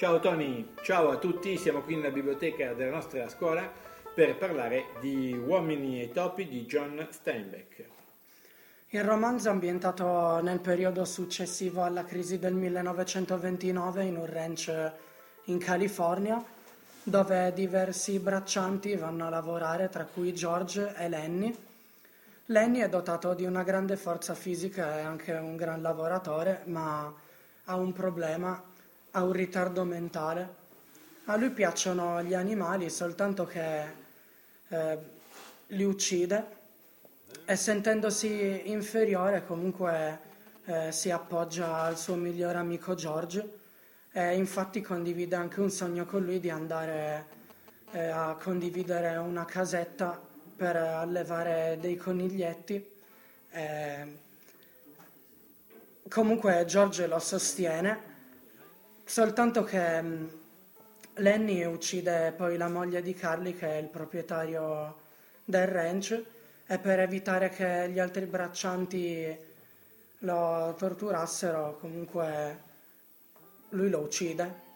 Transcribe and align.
Ciao 0.00 0.18
Tony, 0.18 0.66
ciao 0.80 1.10
a 1.10 1.18
tutti, 1.18 1.58
siamo 1.58 1.82
qui 1.82 1.94
nella 1.94 2.08
biblioteca 2.08 2.72
della 2.72 2.92
nostra 2.92 3.28
scuola 3.28 3.70
per 4.14 4.34
parlare 4.38 4.86
di 4.98 5.34
Uomini 5.34 6.00
e 6.00 6.10
topi 6.10 6.48
di 6.48 6.64
John 6.64 7.06
Steinbeck. 7.10 7.84
Il 8.88 9.04
romanzo 9.04 9.48
è 9.48 9.50
ambientato 9.50 10.40
nel 10.40 10.60
periodo 10.60 11.04
successivo 11.04 11.82
alla 11.82 12.06
crisi 12.06 12.38
del 12.38 12.54
1929 12.54 14.04
in 14.04 14.16
un 14.16 14.24
ranch 14.24 14.92
in 15.44 15.58
California 15.58 16.42
dove 17.02 17.52
diversi 17.52 18.18
braccianti 18.20 18.96
vanno 18.96 19.26
a 19.26 19.28
lavorare, 19.28 19.90
tra 19.90 20.06
cui 20.06 20.32
George 20.32 20.94
e 20.96 21.10
Lenny. 21.10 21.54
Lenny 22.46 22.78
è 22.78 22.88
dotato 22.88 23.34
di 23.34 23.44
una 23.44 23.64
grande 23.64 23.98
forza 23.98 24.34
fisica 24.34 24.98
e 24.98 25.02
anche 25.02 25.32
un 25.34 25.56
gran 25.56 25.82
lavoratore, 25.82 26.62
ma 26.64 27.12
ha 27.64 27.76
un 27.76 27.92
problema, 27.92 28.69
ha 29.12 29.22
un 29.22 29.32
ritardo 29.32 29.84
mentale. 29.84 30.58
A 31.24 31.36
lui 31.36 31.50
piacciono 31.50 32.22
gli 32.22 32.34
animali, 32.34 32.90
soltanto 32.90 33.46
che 33.46 33.84
eh, 34.68 34.98
li 35.68 35.84
uccide 35.84 36.58
e 37.44 37.56
sentendosi 37.56 38.70
inferiore 38.70 39.44
comunque 39.46 40.18
eh, 40.64 40.92
si 40.92 41.10
appoggia 41.10 41.82
al 41.82 41.96
suo 41.96 42.14
migliore 42.14 42.58
amico 42.58 42.94
George 42.94 43.58
e 44.12 44.34
infatti 44.34 44.80
condivide 44.80 45.36
anche 45.36 45.60
un 45.60 45.70
sogno 45.70 46.04
con 46.04 46.24
lui 46.24 46.40
di 46.40 46.50
andare 46.50 47.26
eh, 47.92 48.08
a 48.08 48.36
condividere 48.40 49.16
una 49.16 49.44
casetta 49.44 50.20
per 50.56 50.76
allevare 50.76 51.78
dei 51.80 51.96
coniglietti. 51.96 52.98
Comunque 56.08 56.64
George 56.66 57.06
lo 57.06 57.18
sostiene, 57.18 58.09
soltanto 59.10 59.64
che 59.64 60.00
mm, 60.00 60.26
Lenny 61.14 61.64
uccide 61.64 62.32
poi 62.36 62.56
la 62.56 62.68
moglie 62.68 63.02
di 63.02 63.12
Carly 63.12 63.56
che 63.56 63.66
è 63.66 63.76
il 63.78 63.88
proprietario 63.88 64.98
del 65.44 65.66
ranch 65.66 66.22
e 66.64 66.78
per 66.78 67.00
evitare 67.00 67.48
che 67.48 67.90
gli 67.90 67.98
altri 67.98 68.26
braccianti 68.26 69.36
lo 70.18 70.76
torturassero 70.78 71.78
comunque 71.80 72.58
lui 73.70 73.90
lo 73.90 73.98
uccide. 73.98 74.68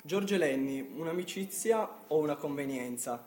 George 0.00 0.38
Lenny, 0.38 0.80
un'amicizia 0.96 1.86
o 2.06 2.16
una 2.16 2.36
convenienza? 2.36 3.22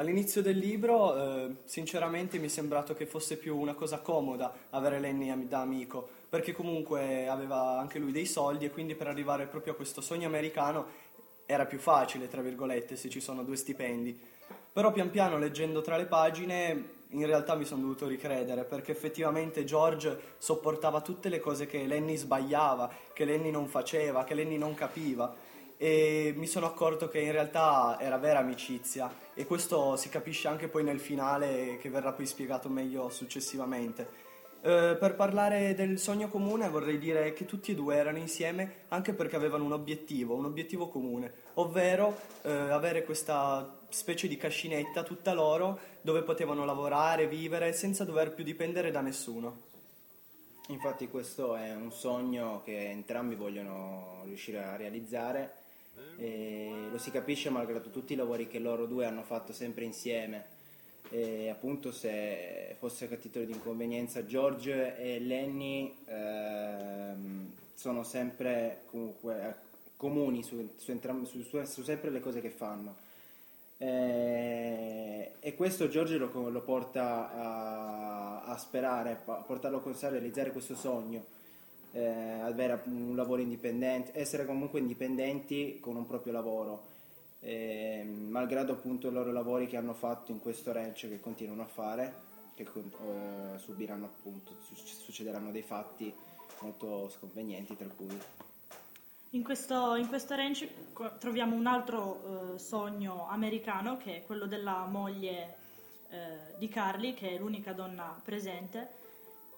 All'inizio 0.00 0.40
del 0.40 0.56
libro, 0.56 1.14
eh, 1.14 1.56
sinceramente, 1.66 2.38
mi 2.38 2.46
è 2.46 2.48
sembrato 2.48 2.94
che 2.94 3.04
fosse 3.04 3.36
più 3.36 3.58
una 3.58 3.74
cosa 3.74 3.98
comoda 3.98 4.50
avere 4.70 4.98
Lenny 4.98 5.46
da 5.46 5.60
amico, 5.60 6.08
perché 6.26 6.52
comunque 6.52 7.28
aveva 7.28 7.78
anche 7.78 7.98
lui 7.98 8.10
dei 8.10 8.24
soldi 8.24 8.64
e 8.64 8.70
quindi 8.70 8.94
per 8.94 9.08
arrivare 9.08 9.44
proprio 9.44 9.74
a 9.74 9.76
questo 9.76 10.00
sogno 10.00 10.26
americano 10.26 10.86
era 11.44 11.66
più 11.66 11.78
facile, 11.78 12.28
tra 12.28 12.40
virgolette, 12.40 12.96
se 12.96 13.10
ci 13.10 13.20
sono 13.20 13.42
due 13.42 13.56
stipendi. 13.56 14.18
Però 14.72 14.90
pian 14.90 15.10
piano, 15.10 15.36
leggendo 15.36 15.82
tra 15.82 15.98
le 15.98 16.06
pagine, 16.06 16.92
in 17.08 17.26
realtà 17.26 17.54
mi 17.54 17.66
sono 17.66 17.82
dovuto 17.82 18.06
ricredere 18.06 18.64
perché 18.64 18.92
effettivamente 18.92 19.64
George 19.64 20.18
sopportava 20.38 21.02
tutte 21.02 21.28
le 21.28 21.40
cose 21.40 21.66
che 21.66 21.84
Lenny 21.84 22.16
sbagliava, 22.16 22.90
che 23.12 23.26
Lenny 23.26 23.50
non 23.50 23.66
faceva, 23.66 24.24
che 24.24 24.32
Lenny 24.32 24.56
non 24.56 24.72
capiva 24.72 25.48
e 25.82 26.34
mi 26.36 26.46
sono 26.46 26.66
accorto 26.66 27.08
che 27.08 27.20
in 27.20 27.32
realtà 27.32 27.96
era 27.98 28.18
vera 28.18 28.40
amicizia 28.40 29.10
e 29.32 29.46
questo 29.46 29.96
si 29.96 30.10
capisce 30.10 30.46
anche 30.46 30.68
poi 30.68 30.84
nel 30.84 31.00
finale 31.00 31.78
che 31.78 31.88
verrà 31.88 32.12
poi 32.12 32.26
spiegato 32.26 32.68
meglio 32.68 33.08
successivamente. 33.08 34.06
Eh, 34.60 34.94
per 35.00 35.14
parlare 35.14 35.74
del 35.74 35.98
sogno 35.98 36.28
comune 36.28 36.68
vorrei 36.68 36.98
dire 36.98 37.32
che 37.32 37.46
tutti 37.46 37.70
e 37.70 37.74
due 37.74 37.96
erano 37.96 38.18
insieme 38.18 38.82
anche 38.88 39.14
perché 39.14 39.36
avevano 39.36 39.64
un 39.64 39.72
obiettivo, 39.72 40.34
un 40.34 40.44
obiettivo 40.44 40.88
comune, 40.88 41.32
ovvero 41.54 42.14
eh, 42.42 42.50
avere 42.50 43.02
questa 43.02 43.80
specie 43.88 44.28
di 44.28 44.36
cascinetta 44.36 45.02
tutta 45.02 45.32
loro 45.32 45.78
dove 46.02 46.20
potevano 46.20 46.66
lavorare, 46.66 47.26
vivere 47.26 47.72
senza 47.72 48.04
dover 48.04 48.34
più 48.34 48.44
dipendere 48.44 48.90
da 48.90 49.00
nessuno. 49.00 49.68
Infatti 50.68 51.08
questo 51.08 51.56
è 51.56 51.74
un 51.74 51.90
sogno 51.90 52.60
che 52.62 52.90
entrambi 52.90 53.34
vogliono 53.34 54.20
riuscire 54.26 54.62
a 54.62 54.76
realizzare 54.76 55.59
e 56.16 56.88
lo 56.90 56.98
si 56.98 57.10
capisce 57.10 57.50
malgrado 57.50 57.90
tutti 57.90 58.12
i 58.12 58.16
lavori 58.16 58.48
che 58.48 58.58
loro 58.58 58.86
due 58.86 59.06
hanno 59.06 59.22
fatto 59.22 59.52
sempre 59.52 59.84
insieme. 59.84 60.58
E 61.08 61.48
appunto 61.48 61.90
se 61.92 62.76
fosse 62.78 63.08
a 63.10 63.16
titolo 63.16 63.44
di 63.44 63.52
inconvenienza 63.52 64.24
George 64.24 64.96
e 64.96 65.18
Lenny 65.18 65.96
ehm, 66.06 67.50
sono 67.74 68.04
sempre 68.04 68.82
comunque 68.86 69.68
comuni 69.96 70.42
su, 70.42 70.74
su, 70.76 70.90
entram- 70.92 71.26
su, 71.26 71.42
su 71.42 71.82
sempre 71.82 72.10
le 72.10 72.20
cose 72.20 72.40
che 72.40 72.50
fanno 72.50 73.08
eh, 73.82 75.32
e 75.40 75.54
questo 75.54 75.88
Giorgio 75.88 76.18
lo, 76.18 76.50
lo 76.50 76.60
porta 76.60 77.32
a, 77.32 78.42
a, 78.42 78.58
sperare, 78.58 79.22
a 79.24 79.32
portarlo 79.36 79.80
con 79.80 79.94
sé 79.94 80.04
a 80.04 80.10
realizzare 80.10 80.52
questo 80.52 80.74
sogno, 80.74 81.24
eh, 81.92 82.40
avere 82.42 82.82
un 82.84 83.14
lavoro 83.16 83.40
indipendente, 83.40 84.12
essere 84.18 84.46
comunque 84.46 84.80
indipendenti 84.80 85.78
con 85.80 85.96
un 85.96 86.06
proprio 86.06 86.32
lavoro, 86.32 86.88
eh, 87.40 88.04
malgrado 88.04 88.72
appunto 88.72 89.08
i 89.08 89.12
loro 89.12 89.32
lavori 89.32 89.66
che 89.66 89.76
hanno 89.76 89.94
fatto 89.94 90.30
in 90.30 90.40
questo 90.40 90.72
ranch 90.72 91.08
che 91.08 91.20
continuano 91.20 91.62
a 91.62 91.66
fare, 91.66 92.14
che 92.54 92.62
eh, 92.62 93.58
subiranno 93.58 94.06
appunto, 94.06 94.52
succederanno 94.74 95.50
dei 95.50 95.62
fatti 95.62 96.12
molto 96.60 97.08
sconvenienti 97.08 97.76
tra 97.76 97.88
cui 97.88 98.18
in 99.32 99.44
questo, 99.44 99.94
in 99.94 100.08
questo 100.08 100.34
range 100.34 100.68
troviamo 101.20 101.54
un 101.54 101.66
altro 101.66 102.54
eh, 102.54 102.58
sogno 102.58 103.28
americano 103.28 103.96
che 103.96 104.16
è 104.16 104.26
quello 104.26 104.46
della 104.46 104.86
moglie 104.86 105.54
eh, 106.08 106.58
di 106.58 106.68
Carly, 106.68 107.14
che 107.14 107.36
è 107.36 107.38
l'unica 107.38 107.72
donna 107.72 108.20
presente, 108.24 108.88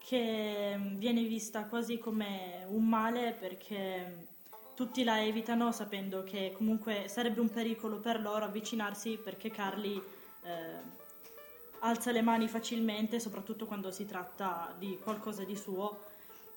che 0.04 0.74
mm, 0.76 0.96
viene 0.96 1.22
vista 1.22 1.64
quasi 1.64 1.98
come 1.98 2.64
un 2.68 2.86
male 2.88 3.32
perché 3.38 4.26
tutti 4.74 5.04
la 5.04 5.22
evitano 5.22 5.70
sapendo 5.72 6.24
che 6.24 6.52
comunque 6.56 7.04
sarebbe 7.08 7.40
un 7.40 7.50
pericolo 7.50 7.98
per 7.98 8.20
loro 8.20 8.44
avvicinarsi 8.44 9.18
perché 9.22 9.50
Carly 9.50 10.02
eh, 10.44 11.00
alza 11.80 12.10
le 12.12 12.22
mani 12.22 12.48
facilmente, 12.48 13.20
soprattutto 13.20 13.66
quando 13.66 13.90
si 13.90 14.06
tratta 14.06 14.74
di 14.78 14.98
qualcosa 15.02 15.44
di 15.44 15.56
suo 15.56 16.10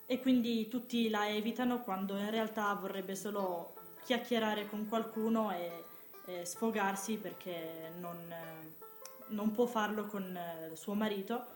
e 0.05 0.19
quindi 0.19 0.67
tutti 0.67 1.09
la 1.09 1.27
evitano 1.29 1.81
quando 1.81 2.15
in 2.17 2.29
realtà 2.29 2.73
vorrebbe 2.73 3.15
solo 3.15 3.73
chiacchierare 4.03 4.67
con 4.67 4.87
qualcuno 4.87 5.51
e, 5.51 5.83
e 6.25 6.45
sfogarsi 6.45 7.17
perché 7.17 7.91
non, 7.99 8.17
non, 9.29 9.51
può 9.51 9.65
farlo 9.65 10.05
con 10.05 10.35
eh, 10.35 10.75
suo 10.75 10.93
marito. 10.93 11.53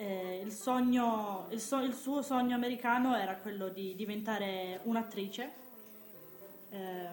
Eh, 0.00 0.42
il, 0.44 0.52
sogno, 0.52 1.48
il, 1.50 1.60
so, 1.60 1.80
il, 1.80 1.92
suo 1.92 2.22
sogno 2.22 2.54
americano 2.54 3.16
era 3.16 3.34
quello 3.34 3.68
di 3.68 3.96
diventare 3.96 4.78
un'attrice, 4.84 5.50
eh, 6.70 7.08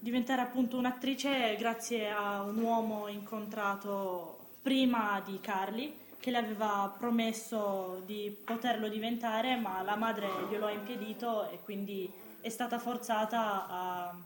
diventare 0.00 0.40
appunto 0.40 0.76
un'attrice 0.76 1.54
grazie 1.56 2.10
a 2.10 2.42
un 2.42 2.58
uomo 2.58 3.06
incontrato 3.06 4.38
prima 4.60 5.22
di 5.24 5.38
Carly 5.40 6.00
che 6.18 6.32
le 6.32 6.38
aveva 6.38 6.92
promesso 6.98 8.02
di 8.04 8.36
poterlo 8.44 8.88
diventare, 8.88 9.54
ma 9.54 9.82
la 9.82 9.94
madre 9.94 10.28
glielo 10.50 10.66
ha 10.66 10.72
impedito 10.72 11.48
e 11.48 11.60
quindi 11.62 12.12
è 12.40 12.48
stata 12.48 12.80
forzata 12.80 13.68
a 13.68 14.16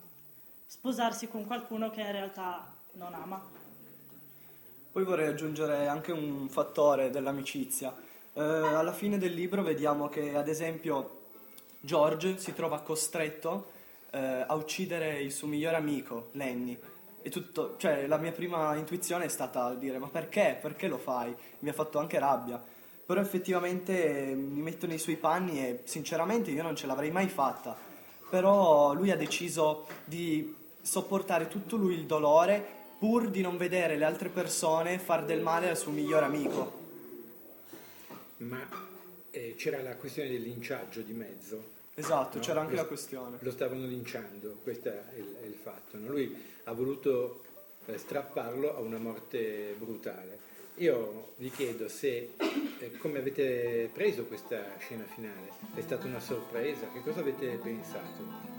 sposarsi 0.66 1.28
con 1.28 1.44
qualcuno 1.44 1.90
che 1.90 2.00
in 2.00 2.12
realtà 2.12 2.66
non 2.92 3.12
ama. 3.12 3.55
Poi 4.96 5.04
vorrei 5.04 5.28
aggiungere 5.28 5.88
anche 5.88 6.10
un 6.10 6.48
fattore 6.48 7.10
dell'amicizia. 7.10 7.94
Eh, 8.32 8.40
alla 8.40 8.94
fine 8.94 9.18
del 9.18 9.34
libro 9.34 9.62
vediamo 9.62 10.08
che, 10.08 10.34
ad 10.34 10.48
esempio, 10.48 11.18
George 11.80 12.38
si 12.38 12.54
trova 12.54 12.80
costretto 12.80 13.72
eh, 14.10 14.44
a 14.46 14.54
uccidere 14.54 15.20
il 15.20 15.32
suo 15.32 15.48
migliore 15.48 15.76
amico, 15.76 16.28
Lenny, 16.32 16.78
e 17.20 17.28
tutto, 17.28 17.74
cioè 17.76 18.06
la 18.06 18.16
mia 18.16 18.32
prima 18.32 18.74
intuizione 18.74 19.26
è 19.26 19.28
stata 19.28 19.74
dire 19.74 19.98
ma 19.98 20.08
perché? 20.08 20.56
Perché 20.58 20.88
lo 20.88 20.96
fai? 20.96 21.36
Mi 21.58 21.68
ha 21.68 21.74
fatto 21.74 21.98
anche 21.98 22.18
rabbia. 22.18 22.58
Però 23.04 23.20
effettivamente 23.20 24.32
mi 24.34 24.62
metto 24.62 24.86
nei 24.86 24.96
suoi 24.96 25.16
panni 25.16 25.58
e 25.58 25.80
sinceramente 25.84 26.50
io 26.50 26.62
non 26.62 26.74
ce 26.74 26.86
l'avrei 26.86 27.10
mai 27.10 27.28
fatta. 27.28 27.76
Però 28.30 28.94
lui 28.94 29.10
ha 29.10 29.16
deciso 29.16 29.86
di 30.06 30.56
sopportare 30.80 31.48
tutto 31.48 31.76
lui 31.76 31.92
il 31.92 32.06
dolore 32.06 32.84
pur 32.98 33.28
di 33.28 33.40
non 33.40 33.56
vedere 33.56 33.96
le 33.96 34.04
altre 34.04 34.28
persone 34.28 34.98
far 34.98 35.24
del 35.24 35.40
male 35.40 35.68
al 35.68 35.76
suo 35.76 35.92
migliore 35.92 36.24
amico. 36.24 36.84
Ma 38.38 38.66
eh, 39.30 39.54
c'era 39.56 39.82
la 39.82 39.96
questione 39.96 40.28
del 40.30 40.42
linciaggio 40.42 41.00
di 41.00 41.12
mezzo. 41.12 41.74
Esatto, 41.94 42.36
no? 42.36 42.42
c'era 42.42 42.60
anche 42.60 42.74
lo, 42.74 42.82
la 42.82 42.86
questione. 42.86 43.36
Lo 43.40 43.50
stavano 43.50 43.86
linciando, 43.86 44.58
questo 44.62 44.88
è 44.88 45.02
il, 45.16 45.36
è 45.42 45.46
il 45.46 45.54
fatto. 45.54 45.96
No? 45.96 46.08
Lui 46.08 46.34
ha 46.64 46.72
voluto 46.72 47.42
eh, 47.86 47.98
strapparlo 47.98 48.76
a 48.76 48.80
una 48.80 48.98
morte 48.98 49.74
brutale. 49.78 50.38
io 50.76 51.32
vi 51.36 51.50
chiedo 51.50 51.88
se 51.88 52.30
eh, 52.78 52.96
come 52.98 53.18
avete 53.18 53.88
preso 53.92 54.24
questa 54.24 54.62
scena 54.78 55.04
finale? 55.04 55.50
È 55.74 55.80
stata 55.80 56.06
una 56.06 56.20
sorpresa? 56.20 56.88
Che 56.92 57.00
cosa 57.00 57.20
avete 57.20 57.58
pensato? 57.62 58.54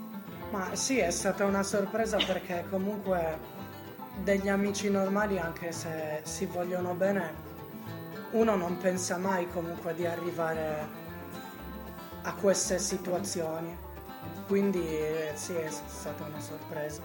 Ma 0.50 0.74
sì, 0.74 0.98
è 0.98 1.10
stata 1.10 1.44
una 1.44 1.62
sorpresa 1.62 2.16
perché 2.16 2.64
comunque 2.70 3.57
degli 4.22 4.48
amici 4.48 4.90
normali, 4.90 5.38
anche 5.38 5.72
se 5.72 6.20
si 6.24 6.46
vogliono 6.46 6.94
bene, 6.94 7.46
uno 8.32 8.56
non 8.56 8.76
pensa 8.76 9.16
mai 9.16 9.48
comunque 9.48 9.94
di 9.94 10.06
arrivare 10.06 10.86
a 12.22 12.34
queste 12.34 12.78
situazioni. 12.78 13.76
Quindi 14.46 14.86
sì, 15.34 15.54
è 15.54 15.68
stata 15.68 16.24
una 16.24 16.40
sorpresa. 16.40 17.02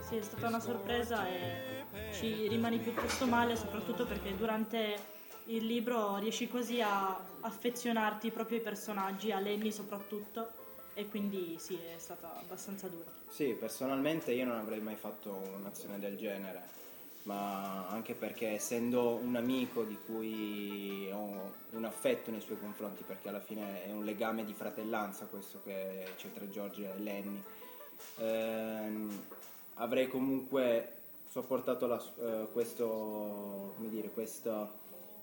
Sì, 0.00 0.16
è 0.16 0.22
stata 0.22 0.48
una 0.48 0.60
sorpresa 0.60 1.26
e 1.28 1.84
ci 2.12 2.48
rimani 2.48 2.78
piuttosto 2.78 3.26
male, 3.26 3.56
soprattutto 3.56 4.06
perché 4.06 4.34
durante 4.36 5.16
il 5.46 5.64
libro 5.64 6.16
riesci 6.16 6.48
quasi 6.48 6.80
a 6.80 7.18
affezionarti 7.40 8.30
proprio 8.30 8.58
ai 8.58 8.62
personaggi, 8.62 9.32
a 9.32 9.38
Lenny 9.38 9.70
soprattutto, 9.72 10.50
e 10.98 11.08
quindi 11.08 11.54
sì, 11.60 11.76
è 11.76 11.96
stata 11.96 12.36
abbastanza 12.40 12.88
dura. 12.88 13.08
Sì, 13.28 13.54
personalmente 13.56 14.32
io 14.32 14.44
non 14.44 14.56
avrei 14.56 14.80
mai 14.80 14.96
fatto 14.96 15.32
un'azione 15.56 16.00
del 16.00 16.16
genere, 16.16 16.60
ma 17.22 17.86
anche 17.86 18.14
perché 18.14 18.48
essendo 18.48 19.14
un 19.14 19.36
amico 19.36 19.84
di 19.84 19.96
cui 20.04 21.08
ho 21.12 21.52
un 21.70 21.84
affetto 21.84 22.32
nei 22.32 22.40
suoi 22.40 22.58
confronti, 22.58 23.04
perché 23.04 23.28
alla 23.28 23.38
fine 23.38 23.84
è 23.84 23.92
un 23.92 24.04
legame 24.04 24.44
di 24.44 24.52
fratellanza 24.52 25.26
questo 25.26 25.60
che 25.62 26.04
c'è 26.16 26.32
tra 26.32 26.50
Giorgio 26.50 26.82
e 26.82 26.98
Lenny, 26.98 27.42
ehm, 28.16 29.22
avrei 29.74 30.08
comunque 30.08 30.94
sopportato 31.28 31.86
la, 31.86 32.02
eh, 32.18 32.48
questo, 32.50 33.74
dire, 33.78 34.10
questo, 34.10 34.72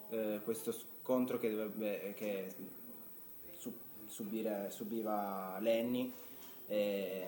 eh, 0.10 0.40
questo, 0.42 0.72
scontro 0.72 1.38
che, 1.38 1.50
dovrebbe, 1.50 2.14
che 2.16 2.56
subire, 4.08 4.68
subiva 4.70 5.58
Lenny 5.60 6.12
eh, 6.68 7.24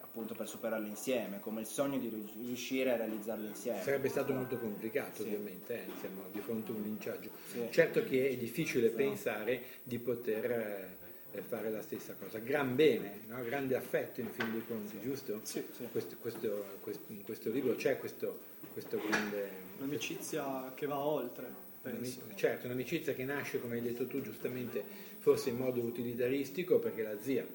appunto 0.00 0.34
per 0.34 0.46
superarlo 0.46 0.86
insieme, 0.86 1.40
come 1.40 1.62
il 1.62 1.66
sogno 1.66 1.98
di 1.98 2.08
riuscire 2.44 2.92
a 2.92 2.96
realizzarlo 2.96 3.48
insieme. 3.48 3.82
Sarebbe 3.82 4.08
stato 4.08 4.32
molto 4.32 4.56
complicato 4.58 5.22
sì. 5.22 5.28
ovviamente, 5.28 5.74
eh, 5.74 5.90
siamo 5.98 6.22
di 6.30 6.38
fronte 6.38 6.70
a 6.70 6.74
un 6.76 6.82
linciaggio. 6.82 7.30
Sì. 7.50 7.66
Certo 7.70 8.04
che 8.04 8.28
è 8.28 8.36
difficile 8.36 8.90
sì. 8.90 8.94
pensare 8.94 9.62
di 9.82 9.98
poter 9.98 10.96
eh, 11.32 11.40
fare 11.42 11.68
la 11.70 11.82
stessa 11.82 12.14
cosa. 12.14 12.38
Gran 12.38 12.76
bene, 12.76 13.22
no? 13.26 13.42
grande 13.42 13.74
affetto 13.74 14.20
in 14.20 14.30
fin 14.30 14.52
dei 14.52 14.64
conti, 14.64 15.00
giusto? 15.00 15.40
Sì, 15.42 15.66
questo, 15.90 16.16
questo, 16.20 16.64
questo, 16.80 17.12
in 17.12 17.24
questo 17.24 17.50
libro 17.50 17.74
c'è 17.74 17.98
questo, 17.98 18.38
questo 18.72 19.00
grande... 19.08 19.62
Un'amicizia 19.78 20.72
che 20.76 20.86
va 20.86 20.98
oltre. 20.98 21.72
Penso. 21.90 22.22
Certo, 22.34 22.66
un'amicizia 22.66 23.12
che 23.12 23.24
nasce, 23.24 23.60
come 23.60 23.74
hai 23.74 23.82
detto 23.82 24.06
tu 24.06 24.22
giustamente, 24.22 24.82
forse 25.18 25.50
in 25.50 25.56
modo 25.56 25.82
utilitaristico 25.82 26.78
perché 26.78 27.02
la 27.02 27.20
zia 27.20 27.46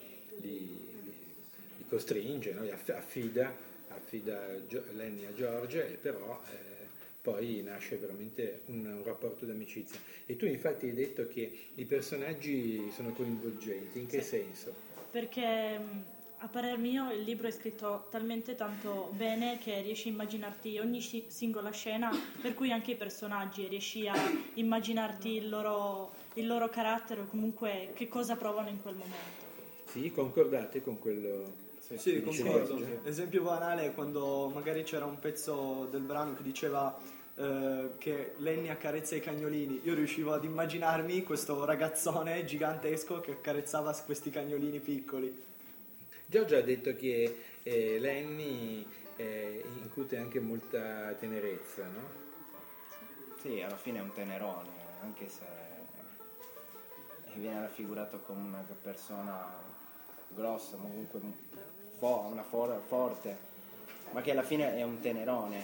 li, 0.41 0.67
li 1.77 1.85
costringe, 1.87 2.53
no? 2.53 2.61
li 2.61 2.69
affida, 2.69 3.51
affida 3.87 4.45
Lenny 4.93 5.25
a 5.25 5.33
George 5.33 5.93
e 5.93 5.95
però 5.95 6.41
eh, 6.51 6.85
poi 7.21 7.63
nasce 7.63 7.97
veramente 7.97 8.61
un, 8.67 8.85
un 8.85 9.03
rapporto 9.03 9.45
d'amicizia. 9.45 9.99
E 10.27 10.35
tu 10.35 10.45
infatti 10.45 10.85
hai 10.85 10.93
detto 10.93 11.27
che 11.27 11.51
i 11.73 11.85
personaggi 11.85 12.91
sono 12.91 13.11
coinvolgenti, 13.13 13.99
in 13.99 14.05
che 14.05 14.21
sì. 14.21 14.27
senso? 14.27 14.75
Perché 15.09 15.79
a 16.41 16.47
parer 16.47 16.77
mio 16.77 17.11
il 17.11 17.21
libro 17.21 17.47
è 17.47 17.51
scritto 17.51 18.07
talmente 18.09 18.55
tanto 18.55 19.11
bene 19.15 19.57
che 19.57 19.81
riesci 19.81 20.07
a 20.07 20.11
immaginarti 20.11 20.79
ogni 20.79 21.01
singola 21.01 21.71
scena, 21.71 22.09
per 22.41 22.53
cui 22.53 22.71
anche 22.71 22.91
i 22.91 22.95
personaggi 22.95 23.67
riesci 23.67 24.07
a 24.07 24.15
immaginarti 24.53 25.29
il 25.35 25.49
loro, 25.49 26.11
il 26.35 26.47
loro 26.47 26.69
carattere 26.69 27.21
o 27.21 27.25
comunque 27.25 27.91
che 27.93 28.07
cosa 28.07 28.35
provano 28.35 28.69
in 28.69 28.81
quel 28.81 28.95
momento. 28.95 29.47
Sì, 29.85 30.11
concordate 30.11 30.81
con 30.81 30.99
quello... 30.99 31.67
Sì, 31.79 31.97
sì 31.97 32.21
concordo. 32.21 32.79
Esempio 33.03 33.41
banale 33.41 33.87
è 33.87 33.93
quando 33.93 34.49
magari 34.53 34.83
c'era 34.83 35.05
un 35.05 35.17
pezzo 35.17 35.87
del 35.89 36.01
brano 36.01 36.35
che 36.35 36.43
diceva 36.43 36.95
eh, 37.35 37.89
che 37.97 38.33
Lenny 38.37 38.69
accarezza 38.69 39.15
i 39.15 39.19
cagnolini. 39.19 39.81
Io 39.83 39.95
riuscivo 39.95 40.31
ad 40.31 40.43
immaginarmi 40.43 41.23
questo 41.23 41.65
ragazzone 41.65 42.45
gigantesco 42.45 43.19
che 43.19 43.31
accarezzava 43.31 43.91
questi 44.05 44.29
cagnolini 44.29 44.79
piccoli. 44.79 45.47
Giorgio 46.29 46.57
ha 46.57 46.61
detto 46.61 46.95
che 46.95 47.41
eh, 47.63 47.97
Lenny 47.97 48.85
eh, 49.15 49.65
incute 49.81 50.15
anche 50.17 50.39
molta 50.39 51.11
tenerezza, 51.13 51.87
no? 51.87 52.07
Sì, 53.41 53.59
alla 53.63 53.75
fine 53.75 53.97
è 53.97 54.01
un 54.03 54.13
tenerone, 54.13 54.69
anche 55.01 55.27
se 55.27 55.43
viene 57.33 57.61
raffigurato 57.61 58.19
come 58.19 58.41
una 58.41 58.63
persona 58.79 59.43
grossa, 60.27 60.77
comunque 60.77 61.19
una 61.99 62.43
for- 62.43 62.79
forte, 62.85 63.35
ma 64.11 64.21
che 64.21 64.29
alla 64.29 64.43
fine 64.43 64.75
è 64.75 64.83
un 64.83 64.99
tenerone, 64.99 65.63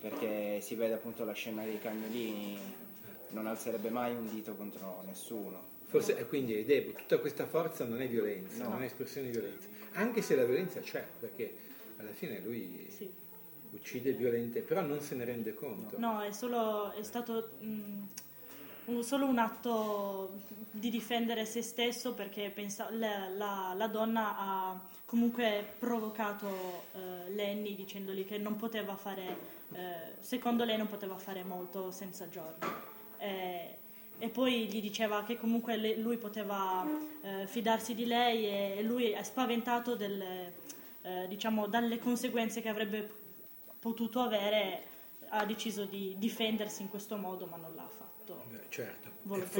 perché 0.00 0.60
si 0.60 0.74
vede 0.74 0.94
appunto 0.94 1.24
la 1.24 1.32
scena 1.32 1.64
dei 1.64 1.80
cagnolini, 1.80 2.58
non 3.28 3.46
alzerebbe 3.46 3.88
mai 3.88 4.14
un 4.14 4.28
dito 4.28 4.54
contro 4.54 5.02
nessuno. 5.06 5.77
Forse, 5.88 6.26
quindi 6.26 6.54
è 6.54 6.64
debole, 6.64 6.94
tutta 6.94 7.18
questa 7.18 7.46
forza 7.46 7.84
non 7.84 8.00
è 8.00 8.08
violenza, 8.08 8.64
no. 8.64 8.70
non 8.70 8.82
è 8.82 8.86
espressione 8.86 9.30
di 9.30 9.32
violenza 9.32 9.76
anche 9.98 10.22
se 10.22 10.36
la 10.36 10.44
violenza 10.44 10.80
c'è, 10.80 11.06
perché 11.18 11.56
alla 11.96 12.12
fine 12.12 12.40
lui 12.40 12.86
sì. 12.90 13.10
uccide 13.70 14.12
violente, 14.12 14.60
però 14.60 14.80
non 14.80 15.00
se 15.00 15.14
ne 15.14 15.24
rende 15.24 15.54
conto. 15.54 15.98
No, 15.98 16.20
è, 16.22 16.32
solo, 16.32 16.92
è 16.92 17.02
stato 17.02 17.50
mh, 17.58 18.06
un, 18.86 19.02
solo 19.02 19.26
un 19.26 19.38
atto 19.38 20.40
di 20.70 20.90
difendere 20.90 21.44
se 21.44 21.62
stesso 21.62 22.14
perché 22.14 22.50
pensa, 22.54 22.88
la, 22.90 23.28
la, 23.28 23.74
la, 23.76 23.86
donna 23.88 24.38
ha 24.38 24.80
comunque 25.04 25.64
provocato 25.78 26.84
eh, 26.94 27.30
Lenny 27.30 27.74
dicendogli 27.74 28.24
che 28.24 28.38
non 28.38 28.56
poteva 28.56 28.94
fare, 28.94 29.36
eh, 29.72 30.14
secondo 30.20 30.64
lei 30.64 30.76
non 30.76 30.86
poteva 30.86 31.16
fare 31.18 31.42
molto 31.42 31.90
senza 31.90 32.28
Giorgio. 32.28 32.86
Eh, 33.18 33.76
e 34.18 34.28
poi 34.28 34.66
gli 34.66 34.80
diceva 34.80 35.24
che 35.24 35.36
comunque 35.36 35.76
le, 35.76 35.96
lui 35.96 36.16
poteva 36.16 36.86
eh, 37.22 37.46
fidarsi 37.46 37.94
di 37.94 38.06
lei 38.06 38.46
e 38.78 38.82
lui 38.82 39.10
è 39.10 39.22
spaventato 39.22 39.94
delle, 39.94 40.54
eh, 41.02 41.26
diciamo, 41.28 41.66
dalle 41.66 41.98
conseguenze 41.98 42.60
che 42.60 42.68
avrebbe 42.68 43.08
potuto 43.78 44.20
avere 44.20 44.96
ha 45.30 45.44
deciso 45.44 45.84
di 45.84 46.14
difendersi 46.18 46.82
in 46.82 46.88
questo 46.88 47.16
modo 47.16 47.46
ma 47.46 47.56
non 47.56 47.74
l'ha 47.74 47.86
fatto 47.86 48.44
Beh, 48.50 48.60
certo. 48.68 49.08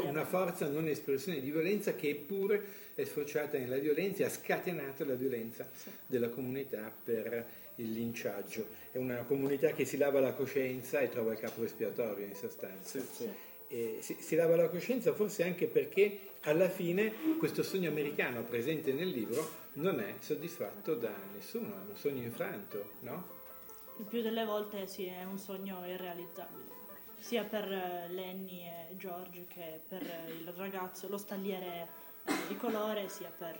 È 0.00 0.08
una 0.08 0.24
forza 0.24 0.66
non 0.66 0.88
espressione 0.88 1.40
di 1.40 1.50
violenza 1.50 1.94
che 1.94 2.10
eppure 2.10 2.62
è 2.94 3.04
sfociata 3.04 3.58
nella 3.58 3.78
violenza 3.78 4.22
e 4.22 4.26
ha 4.26 4.30
scatenato 4.30 5.04
la 5.04 5.14
violenza 5.14 5.68
sì. 5.74 5.90
della 6.06 6.28
comunità 6.28 6.90
per 7.04 7.46
il 7.76 7.92
linciaggio. 7.92 8.66
È 8.90 8.98
una 8.98 9.22
comunità 9.24 9.72
che 9.72 9.84
si 9.84 9.96
lava 9.96 10.20
la 10.20 10.32
coscienza 10.32 11.00
e 11.00 11.08
trova 11.08 11.32
il 11.32 11.38
capo 11.38 11.64
espiatorio 11.64 12.26
in 12.26 12.34
sostanza. 12.34 12.98
Sì, 12.98 13.06
sì 13.10 13.46
eh, 13.68 13.98
si, 14.00 14.16
si, 14.18 14.34
lava 14.34 14.56
la 14.56 14.68
coscienza 14.68 15.12
forse 15.12 15.44
anche 15.44 15.66
perché 15.66 16.20
alla 16.42 16.68
fine 16.68 17.36
questo 17.38 17.62
sogno 17.62 17.88
americano 17.88 18.42
presente 18.42 18.92
nel 18.92 19.08
libro 19.08 19.66
non 19.74 20.00
è 20.00 20.14
soddisfatto 20.18 20.94
da 20.94 21.12
nessuno, 21.34 21.74
è 21.74 21.88
un 21.88 21.96
sogno 21.96 22.22
infranto, 22.22 22.92
no? 23.00 23.36
Il 23.98 24.06
più 24.06 24.22
delle 24.22 24.44
volte 24.44 24.86
sì, 24.86 25.06
è 25.06 25.24
un 25.24 25.38
sogno 25.38 25.84
irrealizzabile, 25.84 26.70
sia 27.18 27.44
per 27.44 27.70
eh, 27.70 28.08
Lenny 28.08 28.62
e 28.62 28.96
George 28.96 29.46
che 29.48 29.80
per 29.88 30.02
il 30.02 30.52
ragazzo, 30.56 31.08
lo 31.08 31.18
stalliere 31.18 31.88
eh, 32.24 32.32
di 32.46 32.56
colore, 32.56 33.08
sia 33.08 33.32
per 33.36 33.58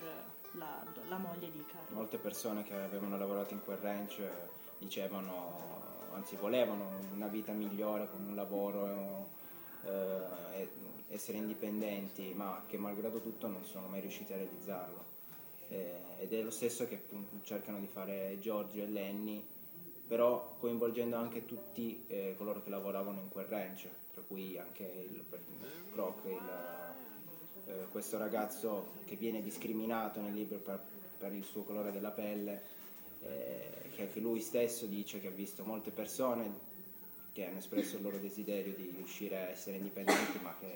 la, 0.52 0.84
la 1.08 1.18
moglie 1.18 1.50
di 1.50 1.64
Carlo. 1.66 1.96
Molte 1.96 2.18
persone 2.18 2.62
che 2.62 2.74
avevano 2.74 3.18
lavorato 3.18 3.52
in 3.52 3.62
quel 3.64 3.78
ranch 3.78 4.22
dicevano, 4.78 6.06
anzi 6.12 6.36
volevano 6.36 6.98
una 7.12 7.26
vita 7.26 7.52
migliore 7.52 8.08
con 8.08 8.24
un 8.24 8.34
lavoro 8.34 9.36
eh, 9.88 10.68
essere 11.08 11.38
indipendenti, 11.38 12.32
ma 12.34 12.62
che 12.68 12.76
malgrado 12.76 13.20
tutto 13.20 13.46
non 13.48 13.64
sono 13.64 13.88
mai 13.88 14.00
riusciti 14.00 14.32
a 14.32 14.36
realizzarlo. 14.36 15.06
Eh, 15.68 15.96
ed 16.20 16.32
è 16.32 16.42
lo 16.42 16.50
stesso 16.50 16.86
che 16.86 17.00
cercano 17.42 17.78
di 17.78 17.86
fare 17.86 18.38
Giorgio 18.40 18.82
e 18.82 18.86
Lenny, 18.86 19.42
però 20.06 20.56
coinvolgendo 20.58 21.16
anche 21.16 21.44
tutti 21.44 22.04
eh, 22.08 22.34
coloro 22.36 22.62
che 22.62 22.70
lavoravano 22.70 23.20
in 23.20 23.28
quel 23.28 23.46
ranch, 23.46 23.88
tra 24.12 24.22
cui 24.26 24.58
anche 24.58 24.82
il 25.10 25.22
Croc, 25.92 26.26
eh, 26.26 27.86
questo 27.90 28.16
ragazzo 28.18 28.86
che 29.04 29.16
viene 29.16 29.42
discriminato 29.42 30.20
nel 30.20 30.32
libro 30.32 30.58
per, 30.58 30.82
per 31.18 31.32
il 31.34 31.44
suo 31.44 31.62
colore 31.62 31.92
della 31.92 32.10
pelle, 32.10 32.62
eh, 33.22 33.90
che 33.94 34.02
anche 34.02 34.20
lui 34.20 34.40
stesso 34.40 34.86
dice 34.86 35.20
che 35.20 35.28
ha 35.28 35.32
visto 35.32 35.64
molte 35.64 35.90
persone 35.90 36.66
che 37.38 37.46
hanno 37.46 37.58
espresso 37.58 37.94
il 37.94 38.02
loro 38.02 38.18
desiderio 38.18 38.72
di 38.74 38.92
riuscire 38.96 39.36
a 39.36 39.48
essere 39.50 39.76
indipendenti, 39.76 40.40
ma 40.42 40.56
che 40.58 40.66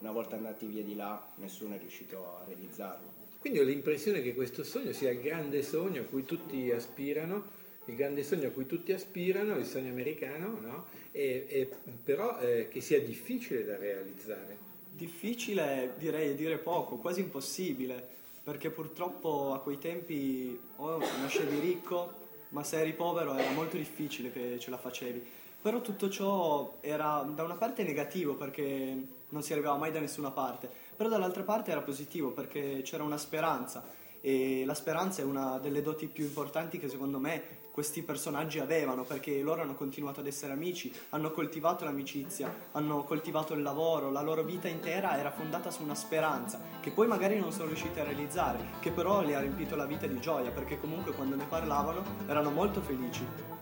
una 0.00 0.10
volta 0.10 0.34
andati 0.34 0.66
via 0.66 0.82
di 0.82 0.96
là 0.96 1.24
nessuno 1.36 1.76
è 1.76 1.78
riuscito 1.78 2.16
a 2.16 2.44
realizzarlo. 2.48 3.06
Quindi 3.38 3.60
ho 3.60 3.62
l'impressione 3.62 4.20
che 4.20 4.34
questo 4.34 4.64
sogno 4.64 4.90
sia 4.90 5.10
il 5.10 5.20
grande 5.20 5.62
sogno 5.62 6.02
a 6.02 6.04
cui 6.04 6.24
tutti 6.24 6.72
aspirano 6.72 7.58
il 7.86 7.96
grande 7.96 8.22
sogno 8.22 8.48
a 8.48 8.50
cui 8.50 8.66
tutti 8.66 8.92
aspirano, 8.92 9.56
il 9.56 9.64
sogno 9.64 9.90
americano, 9.90 10.58
no? 10.60 10.86
e, 11.12 11.46
e, 11.48 11.70
però 12.04 12.38
eh, 12.38 12.68
che 12.68 12.80
sia 12.80 13.00
difficile 13.00 13.64
da 13.64 13.76
realizzare. 13.76 14.58
Difficile 14.92 15.94
direi 15.96 16.34
dire 16.34 16.58
poco, 16.58 16.96
quasi 16.96 17.20
impossibile, 17.20 18.06
perché 18.44 18.70
purtroppo 18.70 19.54
a 19.54 19.60
quei 19.60 19.78
tempi 19.78 20.58
o 20.76 20.98
nascevi 20.98 21.58
ricco, 21.58 22.18
ma 22.50 22.62
se 22.62 22.80
eri 22.80 22.92
povero 22.92 23.34
era 23.34 23.50
molto 23.50 23.76
difficile 23.76 24.30
che 24.30 24.58
ce 24.58 24.70
la 24.70 24.78
facevi. 24.78 25.38
Però 25.62 25.80
tutto 25.82 26.08
ciò 26.08 26.78
era 26.80 27.22
da 27.34 27.42
una 27.42 27.56
parte 27.56 27.82
negativo 27.82 28.34
perché 28.34 29.08
non 29.28 29.42
si 29.42 29.52
arrivava 29.52 29.76
mai 29.76 29.92
da 29.92 30.00
nessuna 30.00 30.30
parte, 30.30 30.70
però 30.96 31.08
dall'altra 31.08 31.42
parte 31.42 31.70
era 31.70 31.82
positivo 31.82 32.30
perché 32.30 32.80
c'era 32.82 33.02
una 33.02 33.18
speranza 33.18 33.84
e 34.22 34.64
la 34.64 34.74
speranza 34.74 35.22
è 35.22 35.24
una 35.24 35.58
delle 35.58 35.82
doti 35.82 36.06
più 36.06 36.24
importanti 36.24 36.78
che 36.78 36.88
secondo 36.88 37.18
me 37.18 37.58
questi 37.72 38.02
personaggi 38.02 38.58
avevano 38.58 39.04
perché 39.04 39.40
loro 39.40 39.62
hanno 39.62 39.74
continuato 39.74 40.20
ad 40.20 40.26
essere 40.26 40.52
amici, 40.52 40.92
hanno 41.10 41.30
coltivato 41.30 41.84
l'amicizia, 41.84 42.52
hanno 42.72 43.04
coltivato 43.04 43.54
il 43.54 43.62
lavoro, 43.62 44.10
la 44.10 44.22
loro 44.22 44.42
vita 44.42 44.66
intera 44.66 45.18
era 45.18 45.30
fondata 45.30 45.70
su 45.70 45.82
una 45.82 45.94
speranza 45.94 46.60
che 46.80 46.90
poi 46.90 47.06
magari 47.06 47.38
non 47.38 47.52
sono 47.52 47.66
riusciti 47.66 48.00
a 48.00 48.04
realizzare, 48.04 48.70
che 48.80 48.90
però 48.90 49.22
li 49.22 49.34
ha 49.34 49.40
riempito 49.40 49.76
la 49.76 49.86
vita 49.86 50.06
di 50.06 50.20
gioia 50.20 50.50
perché 50.50 50.80
comunque 50.80 51.12
quando 51.12 51.36
ne 51.36 51.44
parlavano 51.44 52.02
erano 52.26 52.50
molto 52.50 52.80
felici. 52.80 53.59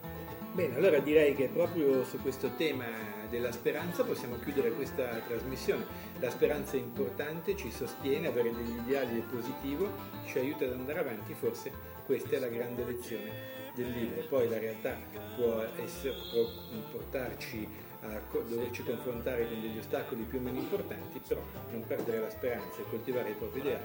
Bene, 0.58 0.74
allora 0.74 0.98
direi 0.98 1.36
che 1.36 1.46
proprio 1.46 2.02
su 2.02 2.20
questo 2.20 2.50
tema 2.56 2.84
della 3.30 3.52
speranza 3.52 4.02
possiamo 4.02 4.40
chiudere 4.40 4.72
questa 4.72 5.04
trasmissione. 5.24 5.86
La 6.18 6.30
speranza 6.30 6.72
è 6.72 6.80
importante, 6.80 7.54
ci 7.54 7.70
sostiene, 7.70 8.26
avere 8.26 8.52
degli 8.52 8.76
ideali 8.76 9.20
è 9.20 9.22
positivo, 9.22 9.88
ci 10.26 10.38
aiuta 10.38 10.64
ad 10.64 10.72
andare 10.72 10.98
avanti, 10.98 11.32
forse 11.34 11.70
questa 12.04 12.34
è 12.34 12.38
la 12.40 12.48
grande 12.48 12.84
lezione 12.84 13.30
del 13.76 13.88
libro. 13.88 14.20
Poi 14.22 14.48
la 14.48 14.58
realtà 14.58 14.98
può, 15.36 15.64
essere, 15.80 16.16
può 16.32 16.50
portarci 16.90 17.68
a 18.00 18.20
doverci 18.48 18.82
confrontare 18.82 19.46
con 19.46 19.60
degli 19.60 19.78
ostacoli 19.78 20.24
più 20.24 20.38
o 20.38 20.42
meno 20.42 20.58
importanti, 20.58 21.20
però 21.24 21.40
non 21.70 21.86
perdere 21.86 22.18
la 22.18 22.30
speranza 22.30 22.80
e 22.80 22.90
coltivare 22.90 23.30
i 23.30 23.34
propri 23.34 23.60
ideali 23.60 23.84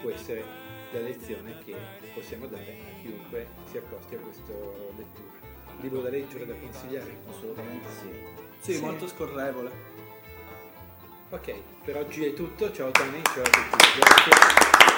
può 0.00 0.10
essere 0.10 0.44
la 0.92 1.00
lezione 1.00 1.58
che 1.64 1.74
possiamo 2.14 2.46
dare 2.46 2.76
a 2.78 3.00
chiunque 3.00 3.48
si 3.64 3.76
accosti 3.78 4.14
a 4.14 4.18
questa 4.18 4.52
lettura 4.96 5.51
libro 5.82 6.00
da 6.00 6.08
leggere, 6.08 6.46
da 6.46 6.54
consigliare? 6.54 7.18
Assolutamente 7.28 7.88
sì. 8.00 8.08
Sì, 8.60 8.74
sì. 8.74 8.80
molto 8.80 9.06
scorrevole. 9.08 9.70
Ok, 11.30 11.54
per 11.84 11.96
oggi 11.96 12.24
è 12.24 12.34
tutto. 12.34 12.72
Ciao 12.72 12.90
Tony, 12.90 13.20
ciao 13.22 13.42
a 13.42 13.50
tutti. 13.50 13.98
Grazie. 13.98 14.91